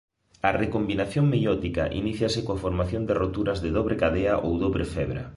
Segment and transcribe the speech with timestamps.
[0.47, 5.23] A recombinación meiótica iníciase coa formación de roturas de dobre cadea ou dobre febra.